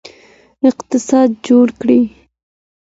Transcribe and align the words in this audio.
اقتصاد 0.69 1.29
جوړ 1.47 1.67
کړئ. 1.81 2.01